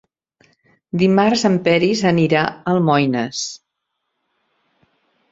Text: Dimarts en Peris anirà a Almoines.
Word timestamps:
Dimarts 1.01 1.43
en 1.49 1.57
Peris 1.67 2.01
anirà 2.11 2.41
a 2.45 2.55
Almoines. 2.73 3.43